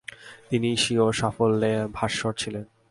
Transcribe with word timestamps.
তিনি 0.49 0.69
স্বীয় 0.77 1.05
সাফল্যে 1.11 1.73
ভাস্বর 1.93 2.33
ছিলেন। 2.33 2.65